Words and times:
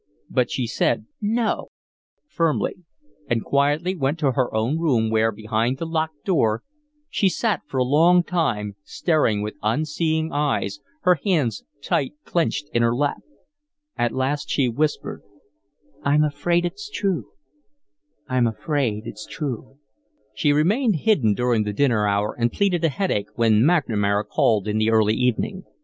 But 0.31 0.49
she 0.49 0.65
said 0.65 1.05
"No" 1.21 1.67
firmly, 2.25 2.73
and 3.29 3.43
quietly 3.45 3.93
went 3.95 4.17
to 4.17 4.31
her 4.31 4.51
own 4.51 4.79
room, 4.79 5.11
where, 5.11 5.31
behind 5.31 5.77
the 5.77 5.85
locked 5.85 6.25
door, 6.25 6.63
she 7.07 7.29
sat 7.29 7.61
for 7.67 7.77
a 7.77 7.83
long 7.83 8.23
time 8.23 8.75
staring 8.83 9.43
with 9.43 9.53
unseeing 9.61 10.31
eyes, 10.31 10.79
her 11.01 11.19
hands 11.23 11.63
tight 11.83 12.15
clenched 12.25 12.65
in 12.73 12.81
her 12.81 12.95
lap. 12.95 13.21
At 13.95 14.11
last 14.11 14.49
she 14.49 14.67
whispered: 14.67 15.21
"I'm 16.01 16.23
afraid 16.23 16.65
it's 16.65 16.89
true. 16.89 17.33
I'm 18.27 18.47
afraid 18.47 19.03
it's 19.05 19.27
true." 19.27 19.77
She 20.33 20.51
remained 20.51 20.95
hidden 21.05 21.35
during 21.35 21.61
the 21.61 21.73
dinner 21.73 22.07
hour, 22.07 22.35
and 22.39 22.51
pleaded 22.51 22.83
a 22.83 22.89
headache 22.89 23.29
when 23.35 23.61
McNamara 23.61 24.25
called 24.25 24.67
in 24.67 24.79
the 24.79 24.89
early 24.89 25.13
evening. 25.13 25.63